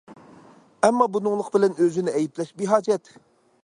[0.87, 3.19] ئەمما بۇنىڭلىق بىلەن ئۆزىنى ئەيىبلەش بىھاجەت.